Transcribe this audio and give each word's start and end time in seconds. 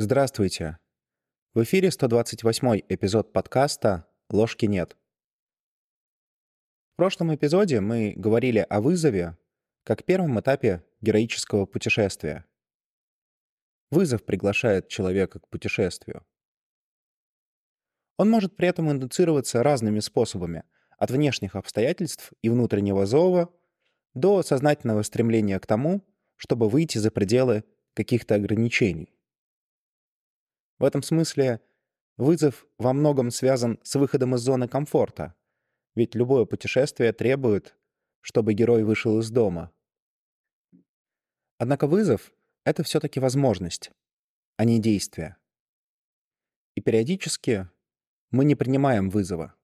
Здравствуйте. 0.00 0.78
В 1.54 1.64
эфире 1.64 1.90
128 1.90 2.82
эпизод 2.88 3.32
подкаста 3.32 4.06
«Ложки 4.30 4.64
нет». 4.66 4.96
В 6.92 6.96
прошлом 6.98 7.34
эпизоде 7.34 7.80
мы 7.80 8.12
говорили 8.14 8.64
о 8.70 8.80
вызове 8.80 9.36
как 9.82 10.04
первом 10.04 10.38
этапе 10.38 10.84
героического 11.00 11.66
путешествия. 11.66 12.44
Вызов 13.90 14.24
приглашает 14.24 14.86
человека 14.86 15.40
к 15.40 15.48
путешествию. 15.48 16.24
Он 18.18 18.30
может 18.30 18.54
при 18.54 18.68
этом 18.68 18.92
индуцироваться 18.92 19.64
разными 19.64 19.98
способами, 19.98 20.62
от 20.96 21.10
внешних 21.10 21.56
обстоятельств 21.56 22.32
и 22.40 22.48
внутреннего 22.50 23.04
зова 23.04 23.52
до 24.14 24.44
сознательного 24.44 25.02
стремления 25.02 25.58
к 25.58 25.66
тому, 25.66 26.06
чтобы 26.36 26.68
выйти 26.68 26.98
за 26.98 27.10
пределы 27.10 27.64
каких-то 27.94 28.36
ограничений. 28.36 29.17
В 30.78 30.84
этом 30.84 31.02
смысле 31.02 31.60
вызов 32.16 32.66
во 32.78 32.92
многом 32.92 33.30
связан 33.30 33.80
с 33.82 33.96
выходом 33.96 34.34
из 34.34 34.40
зоны 34.40 34.68
комфорта, 34.68 35.34
ведь 35.94 36.14
любое 36.14 36.44
путешествие 36.44 37.12
требует, 37.12 37.76
чтобы 38.20 38.54
герой 38.54 38.84
вышел 38.84 39.18
из 39.18 39.30
дома. 39.30 39.72
Однако 41.58 41.88
вызов— 41.88 42.32
это 42.64 42.84
все-таки 42.84 43.18
возможность, 43.18 43.90
а 44.56 44.64
не 44.64 44.80
действие. 44.80 45.36
И 46.76 46.80
периодически 46.80 47.68
мы 48.30 48.44
не 48.44 48.54
принимаем 48.54 49.10
вызова. 49.10 49.54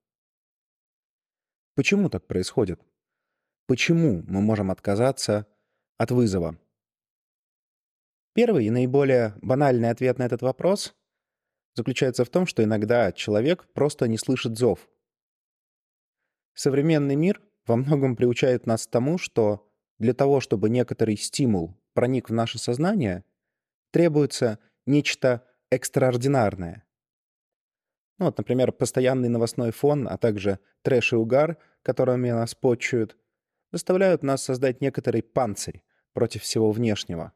Почему 1.76 2.08
так 2.08 2.26
происходит? 2.26 2.80
Почему 3.66 4.22
мы 4.26 4.40
можем 4.40 4.70
отказаться 4.70 5.46
от 5.96 6.10
вызова? 6.10 6.58
Первый 8.32 8.66
и 8.66 8.70
наиболее 8.70 9.34
банальный 9.42 9.90
ответ 9.90 10.18
на 10.18 10.24
этот 10.24 10.42
вопрос 10.42 10.96
заключается 11.74 12.24
в 12.24 12.30
том, 12.30 12.46
что 12.46 12.62
иногда 12.62 13.12
человек 13.12 13.66
просто 13.72 14.08
не 14.08 14.18
слышит 14.18 14.56
зов. 14.56 14.88
Современный 16.54 17.16
мир 17.16 17.42
во 17.66 17.76
многом 17.76 18.16
приучает 18.16 18.66
нас 18.66 18.86
к 18.86 18.90
тому, 18.90 19.18
что 19.18 19.70
для 19.98 20.14
того, 20.14 20.40
чтобы 20.40 20.70
некоторый 20.70 21.16
стимул 21.16 21.74
проник 21.92 22.30
в 22.30 22.32
наше 22.32 22.58
сознание, 22.58 23.24
требуется 23.90 24.58
нечто 24.86 25.46
экстраординарное. 25.70 26.84
Ну, 28.18 28.26
вот, 28.26 28.38
например, 28.38 28.72
постоянный 28.72 29.28
новостной 29.28 29.72
фон, 29.72 30.06
а 30.08 30.16
также 30.18 30.60
трэш 30.82 31.12
и 31.12 31.16
угар, 31.16 31.58
которыми 31.82 32.30
нас 32.30 32.54
почуют, 32.54 33.16
заставляют 33.72 34.22
нас 34.22 34.42
создать 34.44 34.80
некоторый 34.80 35.22
панцирь 35.22 35.82
против 36.12 36.42
всего 36.42 36.70
внешнего. 36.70 37.32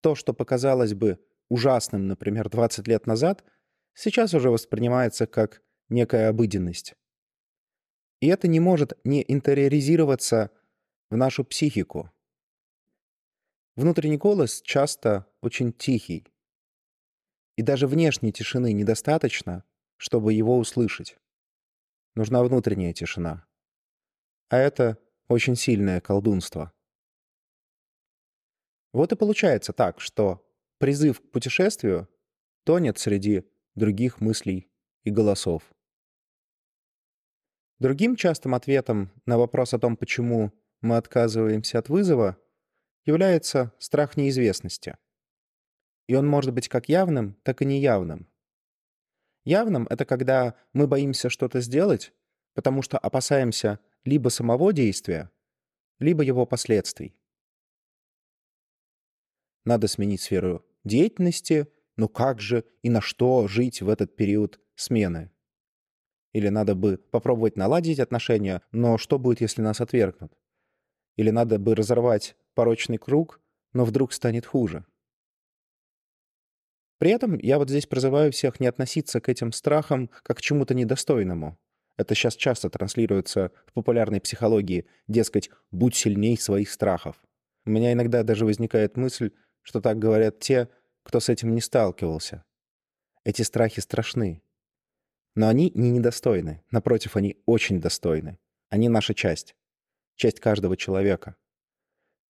То, 0.00 0.14
что 0.14 0.34
показалось 0.34 0.94
бы 0.94 1.20
ужасным, 1.48 2.06
например, 2.06 2.48
20 2.48 2.86
лет 2.88 3.06
назад, 3.06 3.44
сейчас 3.94 4.34
уже 4.34 4.50
воспринимается 4.50 5.26
как 5.26 5.62
некая 5.88 6.28
обыденность. 6.28 6.94
И 8.20 8.28
это 8.28 8.48
не 8.48 8.60
может 8.60 8.98
не 9.04 9.24
интериоризироваться 9.26 10.50
в 11.10 11.16
нашу 11.16 11.44
психику. 11.44 12.10
Внутренний 13.76 14.16
голос 14.16 14.62
часто 14.62 15.26
очень 15.42 15.72
тихий. 15.72 16.26
И 17.56 17.62
даже 17.62 17.86
внешней 17.86 18.32
тишины 18.32 18.72
недостаточно, 18.72 19.64
чтобы 19.96 20.32
его 20.32 20.58
услышать. 20.58 21.18
Нужна 22.14 22.42
внутренняя 22.42 22.92
тишина. 22.94 23.46
А 24.48 24.56
это 24.58 24.98
очень 25.28 25.56
сильное 25.56 26.00
колдунство. 26.00 26.72
Вот 28.92 29.12
и 29.12 29.16
получается 29.16 29.72
так, 29.74 30.00
что 30.00 30.45
призыв 30.78 31.20
к 31.20 31.30
путешествию 31.30 32.08
тонет 32.64 32.98
среди 32.98 33.44
других 33.74 34.20
мыслей 34.20 34.70
и 35.04 35.10
голосов. 35.10 35.62
Другим 37.78 38.16
частым 38.16 38.54
ответом 38.54 39.12
на 39.26 39.38
вопрос 39.38 39.74
о 39.74 39.78
том, 39.78 39.96
почему 39.96 40.52
мы 40.80 40.96
отказываемся 40.96 41.78
от 41.78 41.88
вызова, 41.88 42.38
является 43.04 43.72
страх 43.78 44.16
неизвестности. 44.16 44.96
И 46.06 46.14
он 46.14 46.26
может 46.26 46.52
быть 46.52 46.68
как 46.68 46.88
явным, 46.88 47.34
так 47.42 47.62
и 47.62 47.64
неявным. 47.64 48.28
Явным— 49.44 49.86
это 49.90 50.04
когда 50.04 50.54
мы 50.72 50.86
боимся 50.86 51.30
что-то 51.30 51.60
сделать, 51.60 52.12
потому 52.54 52.82
что 52.82 52.98
опасаемся 52.98 53.78
либо 54.04 54.28
самого 54.28 54.72
действия, 54.72 55.30
либо 55.98 56.24
его 56.24 56.46
последствий. 56.46 57.14
Надо 59.66 59.88
сменить 59.88 60.22
сферу 60.22 60.64
деятельности, 60.84 61.66
но 61.96 62.08
как 62.08 62.40
же 62.40 62.64
и 62.82 62.88
на 62.88 63.00
что 63.00 63.48
жить 63.48 63.82
в 63.82 63.88
этот 63.88 64.14
период 64.14 64.60
смены? 64.76 65.32
Или 66.32 66.48
надо 66.50 66.76
бы 66.76 66.98
попробовать 66.98 67.56
наладить 67.56 67.98
отношения, 67.98 68.62
но 68.70 68.96
что 68.96 69.18
будет, 69.18 69.40
если 69.40 69.62
нас 69.62 69.80
отвергнут? 69.80 70.32
Или 71.16 71.30
надо 71.30 71.58
бы 71.58 71.74
разорвать 71.74 72.36
порочный 72.54 72.98
круг, 72.98 73.40
но 73.72 73.84
вдруг 73.84 74.12
станет 74.12 74.46
хуже? 74.46 74.86
При 76.98 77.10
этом 77.10 77.36
я 77.38 77.58
вот 77.58 77.68
здесь 77.68 77.86
призываю 77.86 78.30
всех 78.30 78.60
не 78.60 78.68
относиться 78.68 79.20
к 79.20 79.28
этим 79.28 79.50
страхам 79.50 80.10
как 80.22 80.38
к 80.38 80.42
чему-то 80.42 80.74
недостойному. 80.74 81.58
Это 81.96 82.14
сейчас 82.14 82.36
часто 82.36 82.70
транслируется 82.70 83.50
в 83.66 83.72
популярной 83.72 84.20
психологии, 84.20 84.86
дескать, 85.08 85.50
будь 85.72 85.96
сильней 85.96 86.38
своих 86.38 86.70
страхов. 86.70 87.20
У 87.66 87.70
меня 87.70 87.92
иногда 87.92 88.22
даже 88.22 88.44
возникает 88.44 88.96
мысль, 88.96 89.32
что 89.66 89.80
так 89.80 89.98
говорят 89.98 90.38
те, 90.38 90.68
кто 91.02 91.18
с 91.18 91.28
этим 91.28 91.52
не 91.52 91.60
сталкивался. 91.60 92.44
Эти 93.24 93.42
страхи 93.42 93.80
страшны. 93.80 94.40
Но 95.34 95.48
они 95.48 95.72
не 95.74 95.90
недостойны. 95.90 96.62
Напротив, 96.70 97.16
они 97.16 97.42
очень 97.46 97.80
достойны. 97.80 98.38
Они 98.68 98.88
наша 98.88 99.12
часть. 99.12 99.56
Часть 100.14 100.38
каждого 100.38 100.76
человека. 100.76 101.34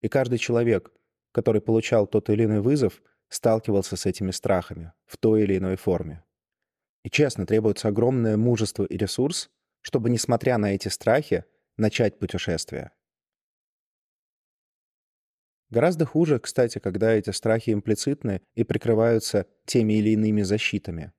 И 0.01 0.09
каждый 0.09 0.39
человек, 0.39 0.91
который 1.33 1.61
получал 1.61 2.07
тот 2.07 2.31
или 2.31 2.45
иной 2.45 2.63
вызов, 2.63 3.03
сталкивался 3.29 3.97
с 3.97 4.07
этими 4.07 4.31
страхами 4.31 4.95
в 5.05 5.19
той 5.19 5.43
или 5.43 5.59
иной 5.59 5.77
форме. 5.77 6.25
И 7.03 7.11
честно, 7.11 7.45
требуется 7.45 7.89
огромное 7.89 8.39
мужество 8.39 8.85
и 8.85 8.97
ресурс, 8.97 9.51
чтобы, 9.83 10.09
несмотря 10.09 10.57
на 10.57 10.75
эти 10.75 10.89
страхи, 10.89 11.45
начать 11.77 12.19
путешествие. 12.19 12.93
Гораздо 15.71 16.07
хуже, 16.07 16.39
кстати, 16.39 16.79
когда 16.79 17.13
эти 17.13 17.31
страхи 17.31 17.71
имплицитны 17.71 18.41
и 18.55 18.63
прикрываются 18.63 19.47
теми 19.65 19.95
или 19.95 20.11
иными 20.11 20.43
защитами. 20.43 21.13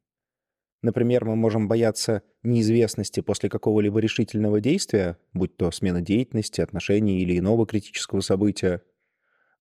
Например, 0.81 1.25
мы 1.25 1.35
можем 1.35 1.67
бояться 1.67 2.21
неизвестности 2.43 3.19
после 3.19 3.49
какого-либо 3.49 3.99
решительного 3.99 4.61
действия, 4.61 5.17
будь 5.33 5.57
то 5.57 5.71
смена 5.71 6.01
деятельности, 6.01 6.61
отношений 6.61 7.19
или 7.21 7.37
иного 7.37 7.65
критического 7.65 8.21
события. 8.21 8.81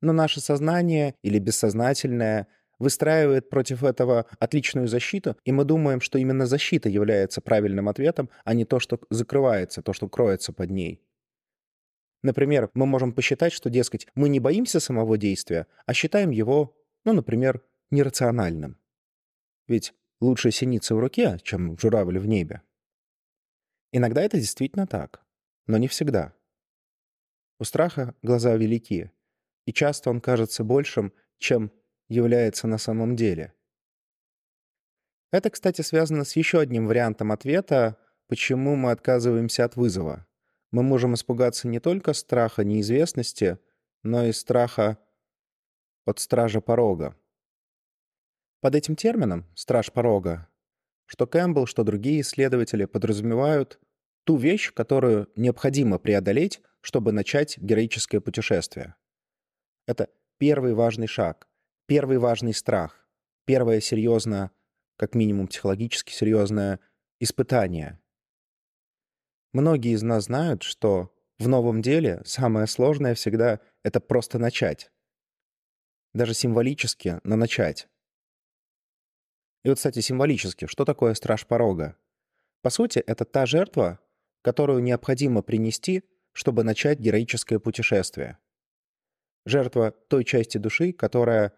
Но 0.01 0.13
наше 0.13 0.41
сознание 0.41 1.15
или 1.23 1.39
бессознательное 1.39 2.49
выстраивает 2.79 3.49
против 3.49 3.83
этого 3.83 4.27
отличную 4.39 4.87
защиту, 4.87 5.37
и 5.45 5.53
мы 5.53 5.65
думаем, 5.65 6.01
что 6.01 6.19
именно 6.19 6.47
защита 6.47 6.89
является 6.91 7.41
правильным 7.41 7.89
ответом, 7.89 8.29
а 8.45 8.53
не 8.53 8.67
то, 8.67 8.79
что 8.79 9.01
закрывается, 9.11 9.83
то, 9.83 9.95
что 9.95 10.09
кроется 10.09 10.53
под 10.53 10.71
ней. 10.71 11.01
Например, 12.23 12.71
мы 12.75 12.87
можем 12.87 13.13
посчитать, 13.13 13.53
что, 13.53 13.71
дескать, 13.71 14.07
мы 14.15 14.29
не 14.29 14.41
боимся 14.41 14.81
самого 14.81 15.19
действия, 15.19 15.67
а 15.85 15.93
считаем 15.93 16.31
его, 16.31 16.77
ну, 17.05 17.13
например, 17.13 17.63
нерациональным. 17.91 18.79
Ведь 19.69 19.95
лучше 20.21 20.51
синица 20.51 20.95
в 20.95 20.99
руке, 20.99 21.39
чем 21.43 21.79
журавль 21.79 22.19
в 22.19 22.27
небе. 22.27 22.63
Иногда 23.93 24.23
это 24.23 24.39
действительно 24.39 24.87
так, 24.87 25.25
но 25.67 25.79
не 25.79 25.89
всегда. 25.89 26.35
У 27.59 27.65
страха 27.65 28.15
глаза 28.23 28.57
велики, 28.57 29.11
и 29.65 29.73
часто 29.73 30.11
он 30.11 30.21
кажется 30.21 30.65
большим, 30.65 31.13
чем 31.39 31.71
является 32.09 32.67
на 32.67 32.79
самом 32.79 33.17
деле. 33.17 33.53
Это, 35.33 35.51
кстати, 35.51 35.83
связано 35.83 36.25
с 36.25 36.37
еще 36.37 36.61
одним 36.61 36.87
вариантом 36.87 37.33
ответа, 37.33 37.99
почему 38.29 38.77
мы 38.77 38.91
отказываемся 38.91 39.65
от 39.65 39.77
вызова 39.77 40.27
мы 40.77 40.83
можем 40.83 41.15
испугаться 41.15 41.69
не 41.69 41.81
только 41.81 42.13
страха 42.13 42.63
неизвестности, 42.63 43.59
но 44.03 44.27
и 44.27 44.33
страха 44.33 44.99
от 46.05 46.19
стража 46.19 46.61
порога. 46.61 47.17
Под 48.61 48.75
этим 48.75 48.95
термином 48.95 49.47
«страж 49.55 49.91
порога» 49.91 50.51
что 51.07 51.27
Кэмпбелл, 51.27 51.67
что 51.67 51.83
другие 51.83 52.21
исследователи 52.21 52.85
подразумевают 52.85 53.81
ту 54.25 54.37
вещь, 54.37 54.75
которую 54.75 55.31
необходимо 55.35 55.99
преодолеть, 55.99 56.61
чтобы 56.83 57.13
начать 57.13 57.57
героическое 57.57 58.21
путешествие. 58.21 58.97
Это 59.87 60.11
первый 60.37 60.75
важный 60.75 61.07
шаг, 61.07 61.49
первый 61.87 62.19
важный 62.19 62.53
страх, 62.53 63.09
первое 63.47 63.81
серьезное, 63.81 64.51
как 64.97 65.15
минимум 65.15 65.47
психологически 65.47 66.13
серьезное 66.13 66.81
испытание, 67.19 67.99
Многие 69.57 69.95
из 69.95 70.03
нас 70.03 70.25
знают, 70.25 70.63
что 70.63 71.17
в 71.39 71.49
новом 71.49 71.81
деле 71.81 72.21
самое 72.27 72.67
сложное 72.67 73.15
всегда— 73.15 73.61
это 73.83 74.01
просто 74.01 74.39
начать. 74.39 74.91
Даже 76.13 76.35
символически, 76.35 77.21
но 77.25 77.37
начать. 77.37 77.89
И 79.65 79.71
вот, 79.71 79.79
кстати, 79.79 80.01
символически, 80.01 80.67
что 80.67 80.85
такое 80.85 81.15
страж 81.15 81.47
порога? 81.47 81.97
По 82.61 82.69
сути, 82.69 82.99
это 82.99 83.25
та 83.25 83.47
жертва, 83.47 83.99
которую 84.43 84.83
необходимо 84.83 85.41
принести, 85.41 86.05
чтобы 86.33 86.63
начать 86.63 86.99
героическое 86.99 87.59
путешествие. 87.59 88.37
Жертва 89.47 89.91
той 89.91 90.25
части 90.25 90.59
души, 90.59 90.93
которая 90.93 91.55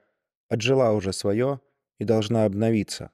отжила 0.48 0.92
уже 0.92 1.12
свое 1.12 1.60
и 1.98 2.04
должна 2.04 2.44
обновиться. 2.44 3.10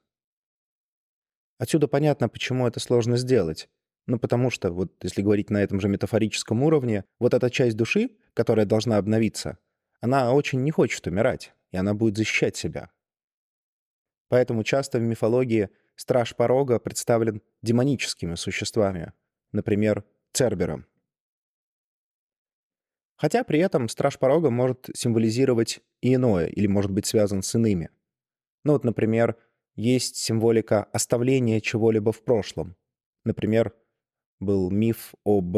Отсюда 1.57 1.89
понятно, 1.89 2.29
почему 2.29 2.67
это 2.67 2.81
сложно 2.81 3.17
сделать. 3.17 3.71
Ну, 4.07 4.19
потому 4.19 4.51
что, 4.51 4.71
вот 4.71 4.93
если 5.03 5.23
говорить 5.23 5.51
на 5.51 5.63
этом 5.63 5.81
же 5.81 5.89
метафорическом 5.89 6.63
уровне, 6.63 7.05
вот 7.19 7.33
эта 7.33 7.51
часть 7.51 7.77
души, 7.77 8.11
которая 8.35 8.67
должна 8.67 8.99
обновиться, 8.99 9.59
она 10.01 10.33
очень 10.35 10.63
не 10.63 10.71
хочет 10.71 11.07
умирать, 11.07 11.55
и 11.71 11.77
она 11.77 11.95
будет 11.95 12.17
защищать 12.17 12.57
себя. 12.57 12.91
Поэтому 14.29 14.63
часто 14.63 14.99
в 14.99 15.03
мифологии 15.03 15.71
страж 15.97 16.35
порога 16.37 16.79
представлен 16.79 17.41
демоническими 17.63 18.35
существами, 18.35 19.13
например, 19.53 20.05
Цербером. 20.33 20.87
Хотя 23.17 23.45
при 23.45 23.61
этом 23.61 23.89
страж 23.89 24.19
порога 24.19 24.51
может 24.51 24.91
символизировать 24.95 25.81
и 26.03 26.15
иное, 26.15 26.47
или 26.47 26.67
может 26.67 26.91
быть 26.91 27.07
связан 27.07 27.43
с 27.43 27.55
иными. 27.55 27.91
Ну 28.65 28.73
вот, 28.73 28.85
например, 28.85 29.37
есть 29.77 30.17
символика 30.17 30.85
оставления 30.85 31.61
чего-либо 31.61 32.13
в 32.13 32.25
прошлом. 32.25 32.77
Например, 33.25 33.73
был 34.41 34.71
миф 34.71 35.15
об 35.25 35.57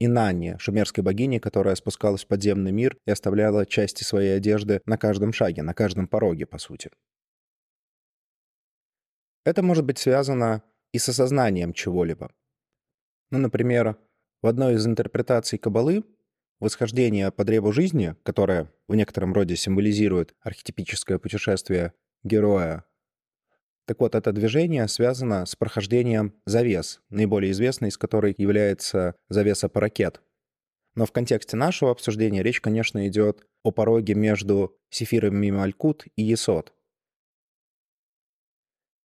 Инанне, 0.00 0.58
шумерской 0.58 1.04
богине, 1.04 1.40
которая 1.40 1.74
спускалась 1.76 2.24
в 2.24 2.26
подземный 2.26 2.72
мир 2.72 2.98
и 3.06 3.10
оставляла 3.10 3.64
части 3.64 4.02
своей 4.02 4.36
одежды 4.36 4.82
на 4.86 4.98
каждом 4.98 5.32
шаге, 5.32 5.62
на 5.62 5.74
каждом 5.74 6.08
пороге, 6.08 6.46
по 6.46 6.58
сути. 6.58 6.90
Это 9.44 9.62
может 9.62 9.84
быть 9.84 9.98
связано 9.98 10.62
и 10.92 10.98
с 10.98 11.08
осознанием 11.08 11.72
чего-либо. 11.72 12.32
Ну, 13.30 13.38
например, 13.38 13.96
в 14.42 14.46
одной 14.46 14.74
из 14.74 14.86
интерпретаций 14.86 15.58
Кабалы 15.58 16.04
восхождение 16.60 17.30
по 17.30 17.44
древу 17.44 17.72
жизни, 17.72 18.16
которое 18.22 18.72
в 18.88 18.94
некотором 18.94 19.32
роде 19.32 19.56
символизирует 19.56 20.34
архетипическое 20.40 21.18
путешествие 21.18 21.92
героя 22.22 22.84
так 23.86 24.00
вот, 24.00 24.14
это 24.14 24.32
движение 24.32 24.88
связано 24.88 25.44
с 25.44 25.56
прохождением 25.56 26.34
завес, 26.46 27.00
наиболее 27.10 27.52
известной 27.52 27.88
из 27.88 27.98
которой 27.98 28.34
является 28.36 29.14
завеса 29.28 29.68
паракет. 29.68 30.22
Но 30.94 31.06
в 31.06 31.12
контексте 31.12 31.56
нашего 31.56 31.90
обсуждения 31.90 32.42
речь, 32.42 32.60
конечно, 32.60 33.06
идет 33.08 33.46
о 33.62 33.72
пороге 33.72 34.14
между 34.14 34.78
сефирами 34.90 35.50
Малькут 35.50 36.04
и 36.16 36.22
Есот. 36.22 36.72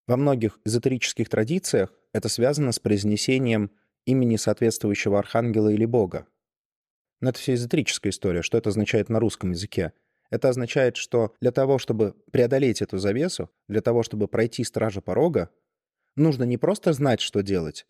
Во 0.08 0.18
многих 0.18 0.60
эзотерических 0.66 1.30
традициях 1.30 1.94
это 2.14 2.30
связано 2.30 2.72
с 2.72 2.80
произнесением 2.80 3.72
имени 4.06 4.38
соответствующего 4.38 5.20
архангела 5.20 5.70
или 5.70 5.86
бога. 5.86 6.28
Но 7.22 7.30
это 7.30 7.40
все 7.40 7.54
эзотерическая 7.54 8.12
история. 8.12 8.42
Что 8.42 8.58
это 8.58 8.70
означает 8.70 9.10
на 9.10 9.20
русском 9.20 9.52
языке? 9.52 9.94
Это 10.30 10.50
означает, 10.50 10.96
что 10.98 11.34
для 11.42 11.52
того, 11.52 11.80
чтобы 11.80 12.16
преодолеть 12.32 12.82
эту 12.82 12.98
завесу, 12.98 13.50
для 13.68 13.82
того, 13.82 14.04
чтобы 14.04 14.28
пройти 14.28 14.64
стража 14.64 15.02
порога, 15.02 15.50
нужно 16.16 16.44
не 16.44 16.58
просто 16.58 16.94
знать, 16.94 17.22
что 17.22 17.42
делать, 17.42 17.88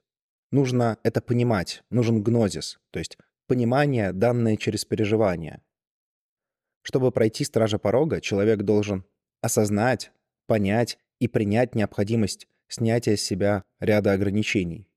нужно 0.52 0.98
это 1.04 1.22
понимать, 1.22 1.84
нужен 1.90 2.24
гнозис, 2.24 2.80
то 2.92 3.00
есть 3.00 3.18
понимание, 3.48 4.14
данное 4.14 4.56
через 4.56 4.86
переживание. 4.86 5.62
Чтобы 6.82 7.12
пройти 7.12 7.44
стража 7.44 7.78
порога, 7.78 8.22
человек 8.22 8.62
должен 8.62 9.04
осознать, 9.42 10.12
понять 10.48 10.98
и 11.20 11.28
принять 11.28 11.76
необходимость 11.76 12.48
снятия 12.70 13.18
с 13.18 13.22
себя 13.22 13.64
ряда 13.80 14.14
ограничений. 14.14 14.88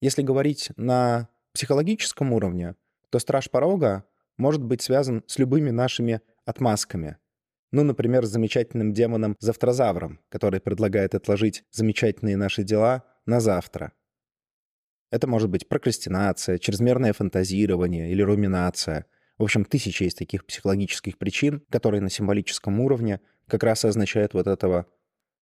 Если 0.00 0.22
говорить 0.22 0.70
на 0.76 1.28
психологическом 1.54 2.32
уровне, 2.32 2.74
то 3.10 3.18
страж 3.18 3.48
порога 3.48 4.04
может 4.36 4.62
быть 4.62 4.82
связан 4.82 5.22
с 5.26 5.38
любыми 5.38 5.70
нашими 5.70 6.20
отмазками. 6.44 7.18
Ну, 7.70 7.84
например, 7.84 8.26
с 8.26 8.30
замечательным 8.30 8.92
демоном 8.92 9.36
Завтрозавром, 9.40 10.20
который 10.28 10.60
предлагает 10.60 11.14
отложить 11.14 11.64
замечательные 11.70 12.36
наши 12.36 12.64
дела 12.64 13.04
на 13.24 13.40
завтра. 13.40 13.92
Это 15.10 15.26
может 15.26 15.50
быть 15.50 15.68
прокрастинация, 15.68 16.58
чрезмерное 16.58 17.12
фантазирование 17.12 18.10
или 18.10 18.22
руминация. 18.22 19.06
В 19.38 19.42
общем, 19.42 19.64
тысячи 19.64 20.04
есть 20.04 20.18
таких 20.18 20.44
психологических 20.46 21.18
причин, 21.18 21.64
которые 21.70 22.00
на 22.00 22.10
символическом 22.10 22.80
уровне 22.80 23.20
как 23.46 23.62
раз 23.62 23.84
и 23.84 23.88
означают 23.88 24.34
вот 24.34 24.46
этого 24.46 24.86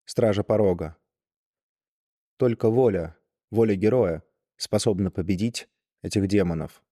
стража 0.05 0.43
порога. 0.43 0.97
Только 2.39 2.71
воля, 2.71 3.17
воля 3.51 3.75
героя 3.75 4.23
способна 4.57 5.11
победить 5.11 5.69
этих 6.03 6.27
демонов. 6.29 6.83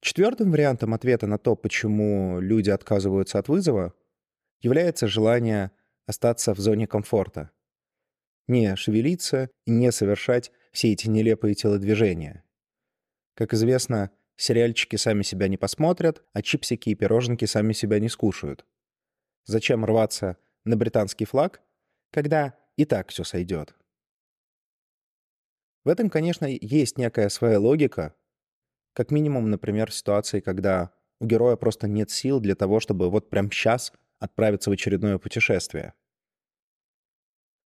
Четвертым 0.00 0.52
вариантом 0.52 0.94
ответа 0.94 1.26
на 1.26 1.38
то, 1.38 1.56
почему 1.56 2.40
люди 2.40 2.70
отказываются 2.70 3.38
от 3.38 3.48
вызова, 3.48 3.94
является 4.60 5.08
желание 5.08 5.72
остаться 6.06 6.54
в 6.54 6.58
зоне 6.58 6.86
комфорта. 6.86 7.50
Не 8.46 8.76
шевелиться 8.76 9.50
и 9.66 9.70
не 9.70 9.92
совершать 9.92 10.52
все 10.72 10.92
эти 10.92 11.08
нелепые 11.08 11.54
телодвижения. 11.54 12.44
Как 13.34 13.52
известно, 13.52 14.10
сериальчики 14.36 14.96
сами 14.96 15.22
себя 15.22 15.48
не 15.48 15.56
посмотрят, 15.56 16.22
а 16.32 16.42
чипсики 16.42 16.90
и 16.90 16.94
пироженки 16.94 17.44
сами 17.44 17.72
себя 17.72 17.98
не 17.98 18.08
скушают. 18.08 18.64
Зачем 19.44 19.84
рваться 19.84 20.36
на 20.64 20.76
британский 20.76 21.24
флаг, 21.24 21.60
когда 22.10 22.56
и 22.76 22.84
так 22.84 23.10
все 23.10 23.24
сойдет? 23.24 23.74
В 25.84 25.88
этом, 25.88 26.10
конечно, 26.10 26.46
есть 26.46 26.98
некая 26.98 27.28
своя 27.28 27.58
логика, 27.58 28.14
как 28.98 29.12
минимум, 29.12 29.48
например, 29.48 29.92
ситуации, 29.92 30.40
когда 30.40 30.90
у 31.20 31.26
героя 31.26 31.54
просто 31.54 31.86
нет 31.86 32.10
сил 32.10 32.40
для 32.40 32.56
того, 32.56 32.80
чтобы 32.80 33.10
вот 33.10 33.30
прямо 33.30 33.48
сейчас 33.48 33.92
отправиться 34.18 34.70
в 34.70 34.72
очередное 34.72 35.18
путешествие. 35.18 35.94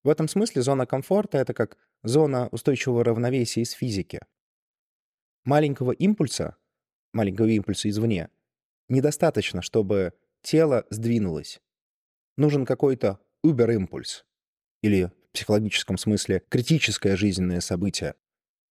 В 0.05 0.11
этом 0.11 0.29
смысле 0.29 0.61
зона 0.61 0.85
комфорта— 0.85 1.39
это 1.39 1.55
как 1.55 1.79
зона 2.03 2.49
устойчивого 2.49 3.03
равновесия 3.03 3.63
из 3.63 3.71
физики. 3.71 4.21
Маленького 5.45 5.93
импульса, 5.93 6.59
маленького 7.15 7.47
импульса 7.47 7.89
извне, 7.89 8.29
недостаточно, 8.91 9.63
чтобы 9.63 10.13
тело 10.43 10.85
сдвинулось. 10.91 11.63
Нужен 12.37 12.67
какой-то 12.67 13.21
убер-импульс, 13.43 14.27
или 14.83 15.05
в 15.05 15.33
психологическом 15.33 15.97
смысле 15.97 16.43
критическое 16.51 17.17
жизненное 17.17 17.63
событие, 17.63 18.17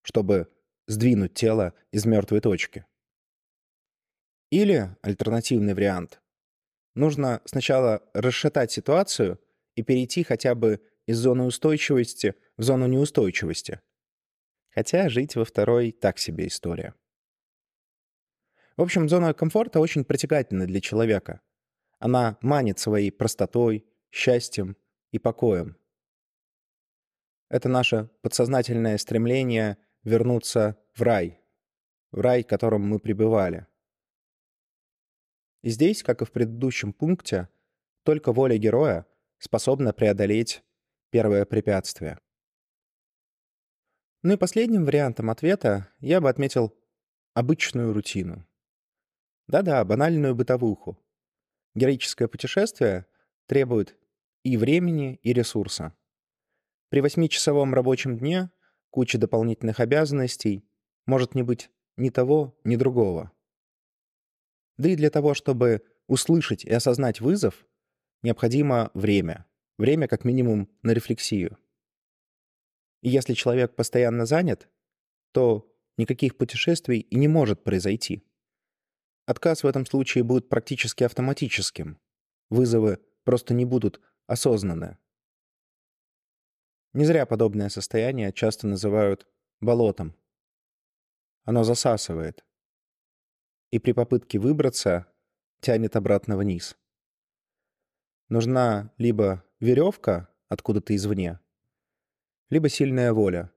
чтобы 0.02 0.48
сдвинуть 0.86 1.34
тело 1.34 1.74
из 1.90 2.04
мертвой 2.04 2.40
точки. 2.40 2.84
Или 4.50 4.94
альтернативный 5.02 5.74
вариант. 5.74 6.20
Нужно 6.94 7.40
сначала 7.44 8.02
расшатать 8.12 8.70
ситуацию 8.70 9.40
и 9.74 9.82
перейти 9.82 10.24
хотя 10.24 10.54
бы 10.54 10.80
из 11.06 11.18
зоны 11.18 11.44
устойчивости 11.44 12.34
в 12.56 12.62
зону 12.62 12.86
неустойчивости. 12.86 13.80
Хотя 14.70 15.08
жить 15.08 15.36
во 15.36 15.44
второй 15.44 15.92
так 15.92 16.18
себе 16.18 16.46
история. 16.46 16.94
В 18.76 18.82
общем, 18.82 19.08
зона 19.08 19.34
комфорта 19.34 19.80
очень 19.80 20.04
притягательна 20.04 20.66
для 20.66 20.80
человека. 20.80 21.40
Она 21.98 22.38
манит 22.40 22.78
своей 22.78 23.10
простотой, 23.10 23.86
счастьем 24.10 24.76
и 25.10 25.18
покоем. 25.18 25.76
Это 27.48 27.68
наше 27.68 28.08
подсознательное 28.22 28.96
стремление 28.96 29.76
вернуться 30.02 30.78
в 30.94 31.02
рай, 31.02 31.40
в 32.10 32.20
рай, 32.20 32.42
в 32.42 32.46
котором 32.46 32.82
мы 32.82 32.98
пребывали. 32.98 33.66
И 35.62 35.70
здесь, 35.70 36.02
как 36.02 36.22
и 36.22 36.24
в 36.24 36.32
предыдущем 36.32 36.92
пункте, 36.92 37.48
только 38.02 38.32
воля 38.32 38.58
героя 38.58 39.06
способна 39.38 39.92
преодолеть 39.92 40.62
первое 41.10 41.44
препятствие. 41.44 42.18
Ну 44.22 44.34
и 44.34 44.36
последним 44.36 44.84
вариантом 44.84 45.30
ответа 45.30 45.88
я 46.00 46.20
бы 46.20 46.28
отметил 46.28 46.72
обычную 47.34 47.92
рутину. 47.92 48.46
Да-да, 49.48 49.84
банальную 49.84 50.34
бытовуху. 50.34 50.98
Героическое 51.74 52.28
путешествие 52.28 53.06
требует 53.46 53.96
и 54.42 54.56
времени, 54.56 55.16
и 55.22 55.32
ресурса. 55.32 55.96
При 56.88 57.00
восьмичасовом 57.00 57.74
рабочем 57.74 58.18
дне 58.18 58.50
куча 58.92 59.18
дополнительных 59.18 59.80
обязанностей, 59.80 60.64
может 61.06 61.34
не 61.34 61.42
быть 61.42 61.70
ни 61.96 62.10
того, 62.10 62.56
ни 62.62 62.76
другого. 62.76 63.32
Да 64.76 64.90
и 64.90 64.96
для 64.96 65.10
того, 65.10 65.34
чтобы 65.34 65.82
услышать 66.06 66.64
и 66.64 66.72
осознать 66.72 67.20
вызов, 67.20 67.66
необходимо 68.22 68.90
время. 68.94 69.46
Время 69.78 70.06
как 70.06 70.24
минимум 70.24 70.68
на 70.82 70.92
рефлексию. 70.92 71.58
И 73.00 73.08
если 73.08 73.34
человек 73.34 73.74
постоянно 73.74 74.26
занят, 74.26 74.68
то 75.32 75.74
никаких 75.96 76.36
путешествий 76.36 77.00
и 77.00 77.16
не 77.16 77.28
может 77.28 77.64
произойти. 77.64 78.22
Отказ 79.26 79.62
в 79.62 79.66
этом 79.66 79.86
случае 79.86 80.22
будет 80.22 80.48
практически 80.48 81.02
автоматическим. 81.04 81.98
вызовы 82.50 82.98
просто 83.24 83.54
не 83.54 83.64
будут 83.64 84.00
осознаны. 84.26 84.98
Не 86.92 87.04
зря 87.06 87.24
подобное 87.24 87.70
состояние 87.70 88.32
часто 88.32 88.66
называют 88.66 89.26
болотом. 89.60 90.14
Оно 91.44 91.64
засасывает. 91.64 92.44
И 93.70 93.78
при 93.78 93.92
попытке 93.92 94.38
выбраться 94.38 95.06
тянет 95.60 95.96
обратно 95.96 96.36
вниз. 96.36 96.76
Нужна 98.28 98.92
либо 98.98 99.42
веревка 99.60 100.28
откуда-то 100.48 100.94
извне, 100.94 101.40
либо 102.50 102.68
сильная 102.68 103.14
воля, 103.14 103.50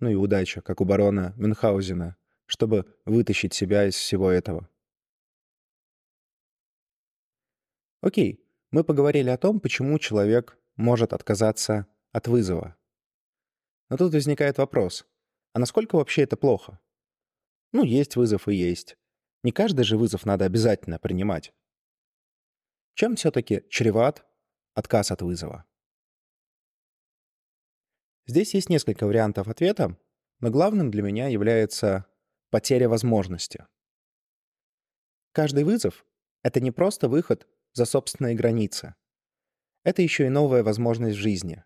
ну 0.00 0.10
и 0.10 0.14
удача, 0.14 0.60
как 0.60 0.82
у 0.82 0.84
барона 0.84 1.32
Мюнхгаузена, 1.36 2.16
чтобы 2.44 2.84
вытащить 3.06 3.54
себя 3.54 3.86
из 3.86 3.94
всего 3.94 4.30
этого. 4.30 4.68
Окей, 8.02 8.44
мы 8.70 8.84
поговорили 8.84 9.30
о 9.30 9.38
том, 9.38 9.60
почему 9.60 9.98
человек 9.98 10.58
может 10.76 11.14
отказаться 11.14 11.86
от 12.14 12.28
вызова. 12.28 12.76
Но 13.90 13.96
тут 13.96 14.14
возникает 14.14 14.58
вопрос, 14.58 15.04
а 15.52 15.58
насколько 15.58 15.96
вообще 15.96 16.22
это 16.22 16.36
плохо? 16.36 16.78
Ну, 17.72 17.82
есть 17.82 18.14
вызов 18.14 18.46
и 18.46 18.54
есть. 18.54 18.96
Не 19.42 19.50
каждый 19.50 19.84
же 19.84 19.98
вызов 19.98 20.24
надо 20.24 20.44
обязательно 20.44 21.00
принимать. 21.00 21.52
Чем 22.94 23.16
все-таки 23.16 23.64
чреват 23.68 24.24
отказ 24.74 25.10
от 25.10 25.22
вызова? 25.22 25.64
Здесь 28.26 28.54
есть 28.54 28.70
несколько 28.70 29.06
вариантов 29.06 29.48
ответа, 29.48 29.98
но 30.38 30.50
главным 30.50 30.92
для 30.92 31.02
меня 31.02 31.26
является 31.26 32.06
потеря 32.50 32.88
возможности. 32.88 33.66
Каждый 35.32 35.64
вызов— 35.64 36.06
это 36.44 36.60
не 36.60 36.70
просто 36.70 37.08
выход 37.08 37.48
за 37.72 37.86
собственные 37.86 38.36
границы. 38.36 38.94
Это 39.82 40.00
еще 40.00 40.26
и 40.26 40.30
новая 40.30 40.62
возможность 40.62 41.16
в 41.16 41.20
жизни. 41.20 41.64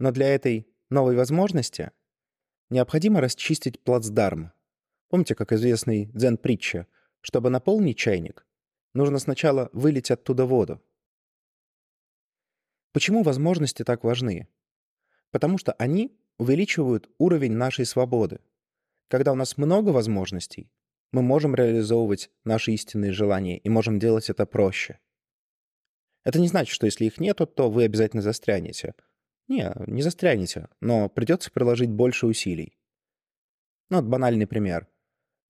Но 0.00 0.12
для 0.12 0.34
этой 0.34 0.66
новой 0.88 1.14
возможности 1.14 1.92
необходимо 2.70 3.20
расчистить 3.20 3.84
плацдарм. 3.84 4.50
Помните, 5.10 5.34
как 5.34 5.52
известный 5.52 6.06
дзен-притча, 6.06 6.86
чтобы 7.20 7.50
наполнить 7.50 7.98
чайник, 7.98 8.46
нужно 8.94 9.18
сначала 9.18 9.68
вылить 9.74 10.10
оттуда 10.10 10.46
воду. 10.46 10.82
Почему 12.92 13.22
возможности 13.22 13.84
так 13.84 14.02
важны? 14.02 14.48
Потому 15.32 15.58
что 15.58 15.72
они 15.74 16.18
увеличивают 16.38 17.10
уровень 17.18 17.52
нашей 17.52 17.84
свободы. 17.84 18.40
Когда 19.08 19.32
у 19.32 19.34
нас 19.34 19.58
много 19.58 19.90
возможностей, 19.90 20.72
мы 21.12 21.20
можем 21.20 21.54
реализовывать 21.54 22.30
наши 22.44 22.72
истинные 22.72 23.12
желания 23.12 23.58
и 23.58 23.68
можем 23.68 23.98
делать 23.98 24.30
это 24.30 24.46
проще. 24.46 24.98
Это 26.24 26.40
не 26.40 26.48
значит, 26.48 26.72
что 26.74 26.86
если 26.86 27.04
их 27.04 27.20
нету, 27.20 27.46
то 27.46 27.70
вы 27.70 27.84
обязательно 27.84 28.22
застрянете. 28.22 28.94
Не, 29.50 29.74
не 29.88 30.00
застрянете, 30.00 30.68
но 30.80 31.08
придется 31.08 31.50
приложить 31.50 31.90
больше 31.90 32.28
усилий. 32.28 32.78
Ну, 33.88 33.96
вот 33.96 34.06
банальный 34.06 34.46
пример. 34.46 34.86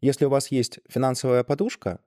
Если 0.00 0.24
у 0.24 0.30
вас 0.30 0.50
есть 0.50 0.80
финансовая 0.88 1.44
подушка, 1.44 2.02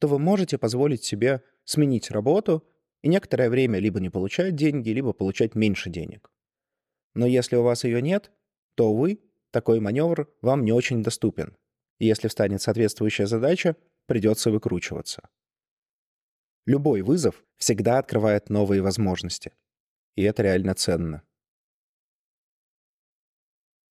то 0.00 0.08
вы 0.08 0.18
можете 0.18 0.58
позволить 0.58 1.04
себе 1.04 1.44
сменить 1.64 2.10
работу 2.10 2.66
и 3.02 3.08
некоторое 3.08 3.48
время 3.48 3.78
либо 3.78 4.00
не 4.00 4.10
получать 4.10 4.56
деньги, 4.56 4.90
либо 4.90 5.12
получать 5.12 5.54
меньше 5.54 5.88
денег. 5.88 6.32
Но 7.14 7.26
если 7.26 7.54
у 7.54 7.62
вас 7.62 7.84
ее 7.84 8.02
нет, 8.02 8.32
то, 8.74 8.90
увы, 8.90 9.20
такой 9.52 9.78
маневр 9.78 10.28
вам 10.42 10.64
не 10.64 10.72
очень 10.72 11.00
доступен. 11.00 11.56
И 12.00 12.06
если 12.06 12.26
встанет 12.26 12.60
соответствующая 12.60 13.28
задача, 13.28 13.76
придется 14.06 14.50
выкручиваться. 14.50 15.28
Любой 16.66 17.02
вызов 17.02 17.44
всегда 17.56 17.98
открывает 17.98 18.50
новые 18.50 18.82
возможности. 18.82 19.52
И 20.16 20.22
это 20.22 20.42
реально 20.42 20.74
ценно. 20.74 21.22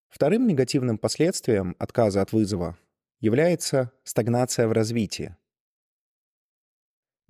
Вторым 0.09 0.47
негативным 0.47 0.97
последствием 0.97 1.75
отказа 1.79 2.21
от 2.21 2.33
вызова 2.33 2.77
является 3.19 3.91
стагнация 4.03 4.67
в 4.67 4.71
развитии. 4.71 5.37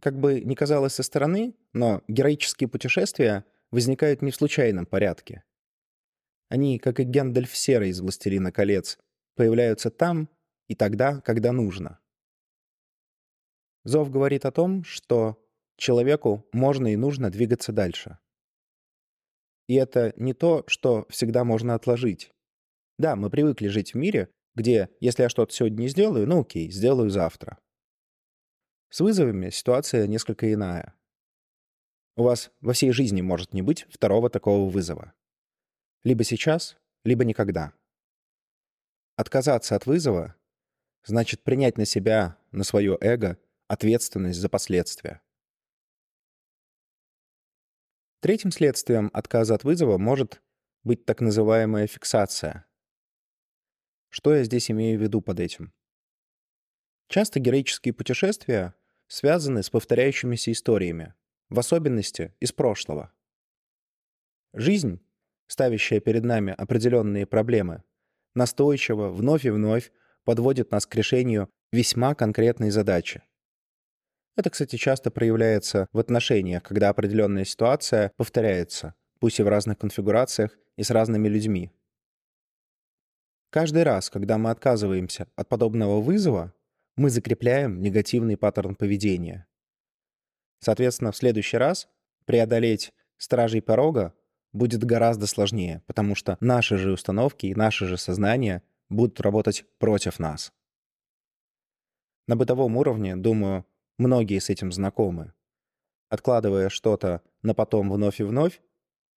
Как 0.01 0.17
бы 0.17 0.39
ни 0.41 0.55
казалось 0.55 0.93
со 0.93 1.03
стороны, 1.03 1.55
но 1.73 2.01
героические 2.07 2.69
путешествия 2.69 3.45
возникают 3.69 4.21
не 4.21 4.31
в 4.31 4.35
случайном 4.35 4.85
порядке. 4.85 5.43
Они, 6.47 6.79
как 6.79 6.99
и 6.99 7.03
Гендальф 7.03 7.55
Серый 7.55 7.89
из 7.89 7.99
«Властелина 7.99 8.51
колец», 8.51 8.97
появляются 9.35 9.91
там 9.91 10.29
и 10.67 10.75
тогда, 10.75 11.21
когда 11.21 11.51
нужно. 11.51 11.99
Зов 13.83 14.09
говорит 14.09 14.45
о 14.45 14.51
том, 14.51 14.83
что 14.83 15.43
человеку 15.77 16.47
можно 16.53 16.91
и 16.91 16.95
нужно 16.95 17.29
двигаться 17.29 17.71
дальше. 17.71 18.19
И 19.69 19.75
это 19.75 20.13
не 20.15 20.33
то, 20.33 20.63
что 20.65 21.05
всегда 21.09 21.43
можно 21.43 21.75
отложить. 21.75 22.31
Да, 22.97 23.15
мы 23.15 23.29
привыкли 23.29 23.67
жить 23.67 23.93
в 23.93 23.97
мире, 23.97 24.31
где, 24.55 24.89
если 24.99 25.21
я 25.21 25.29
что-то 25.29 25.53
сегодня 25.53 25.83
не 25.83 25.89
сделаю, 25.89 26.27
ну 26.27 26.41
окей, 26.41 26.71
сделаю 26.71 27.11
завтра. 27.11 27.59
С 28.89 28.99
вызовами 28.99 29.51
ситуация 29.51 30.07
несколько 30.07 30.51
иная. 30.51 30.95
У 32.17 32.23
вас 32.23 32.49
во 32.61 32.73
всей 32.73 32.91
жизни 32.91 33.21
может 33.21 33.53
не 33.53 33.61
быть 33.61 33.85
второго 33.91 34.31
такого 34.31 34.67
вызова. 34.67 35.13
Либо 36.03 36.23
сейчас, 36.23 36.75
либо 37.03 37.23
никогда. 37.23 37.71
Отказаться 39.17 39.75
от 39.75 39.85
вызова 39.85 40.35
значит 41.03 41.43
принять 41.43 41.77
на 41.77 41.85
себя, 41.85 42.39
на 42.51 42.63
свое 42.63 42.97
эго, 43.01 43.37
ответственность 43.67 44.39
за 44.39 44.49
последствия. 44.49 45.21
Третьим 48.19 48.51
следствием 48.51 49.09
отказа 49.13 49.55
от 49.55 49.63
вызова 49.63 49.97
может 49.97 50.41
быть 50.83 51.05
так 51.05 51.21
называемая 51.21 51.87
фиксация. 51.87 52.65
Что 54.09 54.33
я 54.33 54.43
здесь 54.43 54.69
имею 54.71 54.99
в 54.99 55.01
виду 55.01 55.21
под 55.21 55.39
этим? 55.39 55.73
Часто 57.07 57.39
героические 57.39 57.93
путешествия 57.93 58.75
связаны 59.07 59.63
с 59.63 59.69
повторяющимися 59.69 60.51
историями, 60.51 61.13
в 61.49 61.59
особенности 61.59 62.35
из 62.39 62.51
прошлого. 62.51 63.11
Жизнь 64.53 65.01
ставящая 65.49 65.99
перед 65.99 66.23
нами 66.23 66.53
определенные 66.55 67.25
проблемы, 67.25 67.83
настойчиво, 68.35 69.09
вновь 69.09 69.45
и 69.45 69.49
вновь 69.49 69.91
подводит 70.23 70.71
нас 70.71 70.85
к 70.85 70.95
решению 70.95 71.49
весьма 71.71 72.15
конкретной 72.15 72.69
задачи. 72.69 73.23
Это, 74.39 74.51
кстати, 74.51 74.77
часто 74.77 75.11
проявляется 75.11 75.89
в 75.91 75.99
отношениях, 75.99 76.63
когда 76.63 76.87
определенная 76.87 77.43
ситуация 77.43 78.13
повторяется, 78.15 78.95
пусть 79.19 79.41
и 79.41 79.43
в 79.43 79.49
разных 79.49 79.77
конфигурациях 79.79 80.57
и 80.77 80.83
с 80.83 80.91
разными 80.91 81.27
людьми. 81.27 81.73
Каждый 83.49 83.83
раз, 83.83 84.09
когда 84.09 84.37
мы 84.37 84.51
отказываемся 84.51 85.27
от 85.35 85.49
подобного 85.49 85.99
вызова, 85.99 86.53
мы 86.95 87.09
закрепляем 87.09 87.81
негативный 87.81 88.37
паттерн 88.37 88.75
поведения. 88.75 89.45
Соответственно, 90.59 91.11
в 91.11 91.17
следующий 91.17 91.57
раз 91.57 91.89
преодолеть 92.23 92.93
стражей 93.17 93.61
порога 93.61 94.13
будет 94.53 94.85
гораздо 94.85 95.27
сложнее, 95.27 95.83
потому 95.85 96.15
что 96.15 96.37
наши 96.39 96.77
же 96.77 96.93
установки 96.93 97.47
и 97.47 97.55
наше 97.55 97.87
же 97.87 97.97
сознание 97.97 98.63
будут 98.87 99.19
работать 99.19 99.65
против 99.79 100.17
нас. 100.17 100.53
На 102.25 102.37
бытовом 102.37 102.77
уровне, 102.77 103.17
думаю, 103.17 103.65
многие 103.99 104.39
с 104.39 104.49
этим 104.49 104.71
знакомы. 104.71 105.33
Откладывая 106.09 106.69
что-то 106.69 107.21
на 107.43 107.53
потом 107.53 107.91
вновь 107.91 108.19
и 108.19 108.23
вновь, 108.23 108.61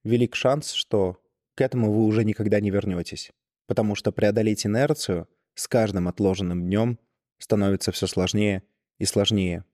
велик 0.05 0.35
шанс, 0.35 0.73
что 0.73 1.23
к 1.55 1.61
этому 1.63 1.91
вы 1.93 2.05
уже 2.05 2.25
никогда 2.25 2.61
не 2.61 2.71
вернетесь, 2.71 3.31
потому 3.67 3.95
что 3.95 4.13
преодолеть 4.13 4.67
инерцию 4.67 5.29
с 5.55 5.69
каждым 5.69 6.09
отложенным 6.09 6.65
днем 6.65 6.99
становится 7.39 7.93
все 7.93 8.07
сложнее 8.07 8.63
и 8.99 9.05
сложнее. 9.05 9.65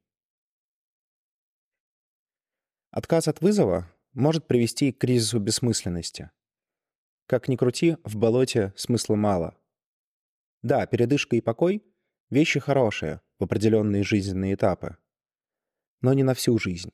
Отказ 2.90 3.28
от 3.28 3.40
вызова 3.40 3.90
может 4.12 4.46
привести 4.46 4.92
к 4.92 4.98
кризису 4.98 5.38
бессмысленности. 5.40 6.30
Как 7.26 7.48
ни 7.48 7.56
крути, 7.56 7.96
в 8.04 8.16
болоте 8.16 8.72
смысла 8.76 9.14
мало. 9.14 9.56
Да, 10.62 10.86
передышка 10.86 11.36
и 11.36 11.40
покой— 11.40 11.82
вещи 12.30 12.60
хорошие 12.60 13.20
в 13.38 13.44
определенные 13.44 14.02
жизненные 14.02 14.54
этапы. 14.54 14.96
Но 16.00 16.12
не 16.12 16.22
на 16.22 16.34
всю 16.34 16.58
жизнь. 16.58 16.92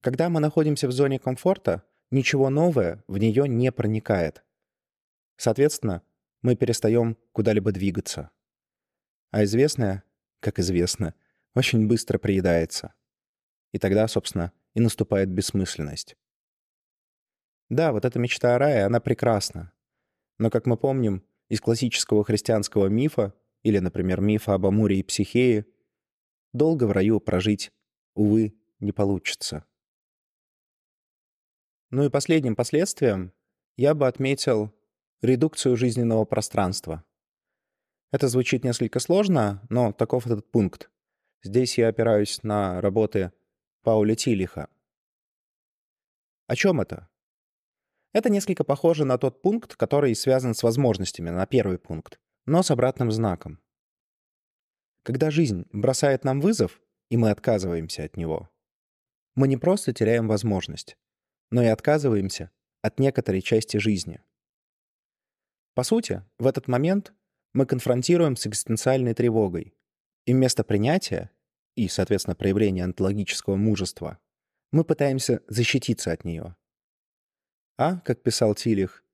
Когда 0.00 0.28
мы 0.28 0.40
находимся 0.40 0.86
в 0.88 0.92
зоне 0.92 1.18
комфорта, 1.18 1.82
ничего 2.10 2.50
новое 2.50 3.02
в 3.08 3.18
нее 3.18 3.48
не 3.48 3.72
проникает. 3.72 4.44
Соответственно, 5.36 6.02
мы 6.42 6.54
перестаем 6.56 7.16
куда-либо 7.32 7.72
двигаться. 7.72 8.30
А 9.30 9.44
известное, 9.44 10.04
как 10.40 10.58
известно, 10.58 11.14
очень 11.54 11.86
быстро 11.88 12.18
приедается. 12.18 12.94
И 13.72 13.78
тогда, 13.78 14.06
собственно, 14.08 14.52
и 14.74 14.80
наступает 14.80 15.28
бессмысленность. 15.28 16.16
Да, 17.68 17.92
вот 17.92 18.04
эта 18.04 18.18
мечта 18.18 18.54
о 18.54 18.58
рае, 18.58 18.84
она 18.84 19.00
прекрасна. 19.00 19.72
Но, 20.38 20.50
как 20.50 20.66
мы 20.66 20.76
помним, 20.76 21.24
из 21.48 21.60
классического 21.60 22.24
христианского 22.24 22.86
мифа, 22.86 23.34
или, 23.62 23.78
например, 23.78 24.20
мифа 24.20 24.54
об 24.54 24.66
Амуре 24.66 25.00
и 25.00 25.02
Психее, 25.02 25.66
долго 26.52 26.84
в 26.84 26.92
раю 26.92 27.20
прожить, 27.20 27.70
увы, 28.14 28.54
не 28.80 28.92
получится. 28.92 29.64
Ну 31.90 32.04
и 32.04 32.10
последним 32.10 32.54
последствием 32.54 33.32
я 33.76 33.94
бы 33.94 34.06
отметил 34.06 34.74
редукцию 35.22 35.76
жизненного 35.76 36.24
пространства. 36.24 37.04
Это 38.10 38.28
звучит 38.28 38.64
несколько 38.64 39.00
сложно, 39.00 39.66
но 39.68 39.92
таков 39.92 40.26
этот 40.26 40.50
пункт. 40.50 40.90
Здесь 41.42 41.78
я 41.78 41.88
опираюсь 41.88 42.42
на 42.42 42.80
работы 42.80 43.32
Пауля 43.82 44.14
Тилиха. 44.14 44.68
О 46.46 46.56
чем 46.56 46.80
это? 46.80 47.08
Это 48.12 48.30
несколько 48.30 48.64
похоже 48.64 49.04
на 49.04 49.18
тот 49.18 49.42
пункт, 49.42 49.76
который 49.76 50.14
связан 50.14 50.54
с 50.54 50.62
возможностями, 50.62 51.30
на 51.30 51.46
первый 51.46 51.78
пункт, 51.78 52.18
но 52.48 52.62
с 52.62 52.70
обратным 52.70 53.12
знаком. 53.12 53.60
Когда 55.02 55.30
жизнь 55.30 55.66
бросает 55.70 56.24
нам 56.24 56.40
вызов, 56.40 56.80
и 57.10 57.16
мы 57.18 57.30
отказываемся 57.30 58.04
от 58.04 58.16
него, 58.16 58.48
мы 59.34 59.48
не 59.48 59.58
просто 59.58 59.92
теряем 59.92 60.26
возможность, 60.28 60.96
но 61.50 61.62
и 61.62 61.66
отказываемся 61.66 62.50
от 62.80 62.98
некоторой 62.98 63.42
части 63.42 63.76
жизни. 63.76 64.22
По 65.74 65.82
сути, 65.82 66.24
в 66.38 66.46
этот 66.46 66.68
момент 66.68 67.12
мы 67.52 67.66
конфронтируем 67.66 68.34
с 68.34 68.46
экзистенциальной 68.46 69.12
тревогой, 69.14 69.74
и 70.24 70.32
вместо 70.32 70.64
принятия 70.64 71.30
и, 71.74 71.86
соответственно, 71.86 72.34
проявления 72.34 72.84
онтологического 72.84 73.56
мужества 73.56 74.18
мы 74.72 74.84
пытаемся 74.84 75.42
защититься 75.48 76.12
от 76.12 76.24
нее. 76.24 76.56
А, 77.76 78.00
как 78.00 78.22
писал 78.22 78.54
Тилих, 78.54 79.04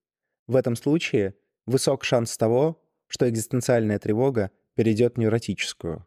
в 0.47 0.55
этом 0.55 0.77
случае 0.77 1.37
высок 1.67 2.05
шанс 2.05 2.37
того, 2.37 2.84
что 3.15 3.31
экзистенциальная 3.31 4.01
тревога 4.01 4.51
перейдет 4.75 5.15
в 5.15 5.19
невротическую. 5.21 6.05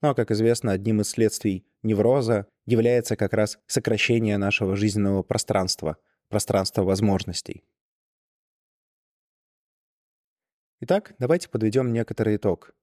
Но, 0.00 0.14
как 0.14 0.30
известно, 0.30 0.72
одним 0.72 1.02
из 1.02 1.10
следствий 1.10 1.66
невроза 1.82 2.46
является 2.64 3.16
как 3.16 3.34
раз 3.34 3.58
сокращение 3.66 4.38
нашего 4.38 4.76
жизненного 4.76 5.22
пространства, 5.22 5.98
пространства 6.30 6.84
возможностей. 6.84 7.64
Итак, 10.80 11.14
давайте 11.18 11.50
подведем 11.50 11.92
некоторый 11.92 12.36
итог. 12.36 12.74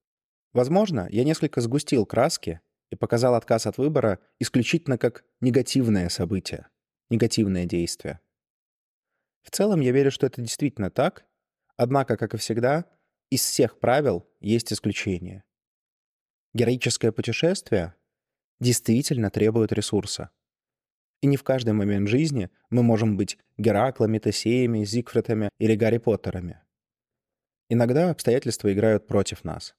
Возможно, 0.51 1.07
я 1.09 1.23
несколько 1.23 1.59
сгустил 1.59 2.05
краски 2.05 2.61
и 2.91 2.95
показал 2.95 3.33
отказ 3.33 3.65
от 3.65 3.79
выбора 3.79 4.19
исключительно 4.37 4.99
как 4.99 5.25
негативное 5.41 6.09
событие, 6.09 6.67
негативное 7.09 7.65
действие. 7.65 8.19
В 9.41 9.49
целом 9.49 9.79
я 9.79 9.91
верю, 9.91 10.11
что 10.11 10.27
это 10.27 10.39
действительно 10.39 10.91
так, 10.91 11.25
однако, 11.77 12.15
как 12.15 12.35
и 12.35 12.37
всегда, 12.37 12.85
из 13.33 13.41
всех 13.41 13.79
правил 13.79 14.29
есть 14.41 14.71
исключения. 14.71 15.43
Героическое 16.53 17.11
путешествие 17.11 17.95
действительно 18.59 19.31
требует 19.31 19.73
ресурса. 19.73 20.29
И 21.21 21.25
не 21.25 21.35
в 21.35 21.43
каждый 21.43 21.73
момент 21.73 22.07
жизни 22.09 22.51
мы 22.69 22.83
можем 22.83 23.17
быть 23.17 23.39
Гераклами, 23.57 24.19
Тесеями, 24.19 24.83
Зигфридами 24.83 25.49
или 25.57 25.75
Гарри 25.75 25.97
Поттерами. 25.97 26.61
Иногда 27.69 28.11
обстоятельства 28.11 28.71
играют 28.71 29.07
против 29.07 29.43
нас. 29.43 29.75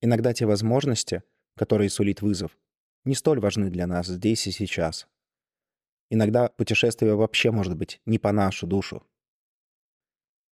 Иногда 0.00 0.32
те 0.32 0.46
возможности, 0.46 1.24
которые 1.56 1.90
сулит 1.90 2.22
вызов, 2.22 2.56
не 3.04 3.16
столь 3.16 3.40
важны 3.40 3.70
для 3.70 3.88
нас 3.88 4.06
здесь 4.06 4.46
и 4.46 4.52
сейчас. 4.52 5.08
Иногда 6.08 6.50
путешествие 6.50 7.16
вообще 7.16 7.50
может 7.50 7.76
быть 7.76 8.00
не 8.06 8.20
по 8.20 8.30
нашу 8.30 8.68
душу. 8.68 9.04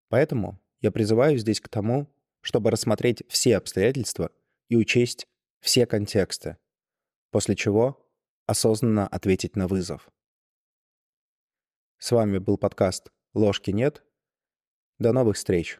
Поэтому 0.09 0.59
я 0.81 0.91
призываю 0.91 1.37
здесь 1.37 1.61
к 1.61 1.69
тому, 1.69 2.07
чтобы 2.41 2.71
рассмотреть 2.71 3.23
все 3.27 3.57
обстоятельства 3.57 4.31
и 4.69 4.75
учесть 4.75 5.27
все 5.59 5.85
контексты, 5.85 6.57
после 7.31 7.55
чего 7.55 8.05
осознанно 8.45 9.07
ответить 9.07 9.55
на 9.55 9.67
вызов. 9.67 10.09
С 11.97 12.11
вами 12.11 12.37
был 12.37 12.57
подкаст 12.57 13.11
«Ложки 13.33 13.71
нет». 13.71 14.03
До 14.99 15.11
новых 15.13 15.35
встреч! 15.35 15.79